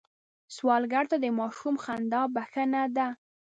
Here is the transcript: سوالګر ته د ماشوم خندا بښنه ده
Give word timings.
سوالګر 0.55 1.05
ته 1.11 1.17
د 1.23 1.25
ماشوم 1.39 1.75
خندا 1.83 2.21
بښنه 2.35 2.83
ده 2.95 3.07